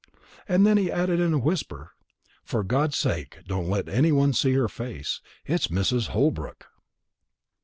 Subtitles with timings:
[0.47, 1.91] And then he added in a whisper,
[2.43, 5.21] "For God's sake, don't let any one see her face!
[5.45, 6.07] it's Mrs.
[6.07, 6.65] Holbrook."